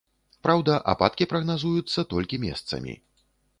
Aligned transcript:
Праўда, 0.45 0.77
ападкі 0.93 1.27
прагназуюцца 1.35 2.07
толькі 2.17 2.43
месцамі. 2.49 2.99